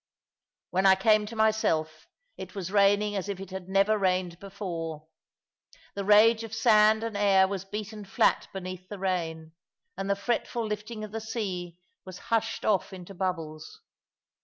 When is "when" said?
0.71-0.87